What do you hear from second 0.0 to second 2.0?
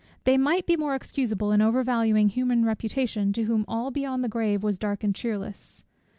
They might be more excusable in over